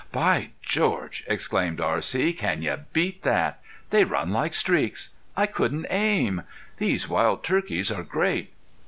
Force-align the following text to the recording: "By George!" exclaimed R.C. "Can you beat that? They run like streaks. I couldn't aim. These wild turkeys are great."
"By 0.11 0.49
George!" 0.63 1.23
exclaimed 1.27 1.79
R.C. 1.79 2.33
"Can 2.33 2.63
you 2.63 2.85
beat 2.91 3.21
that? 3.21 3.61
They 3.91 4.03
run 4.03 4.31
like 4.31 4.55
streaks. 4.55 5.11
I 5.37 5.45
couldn't 5.45 5.85
aim. 5.91 6.41
These 6.79 7.07
wild 7.07 7.43
turkeys 7.43 7.91
are 7.91 8.01
great." 8.01 8.51